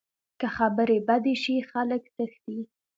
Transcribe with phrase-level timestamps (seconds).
[0.39, 2.59] که خبرې بدې شي، خلک تښتي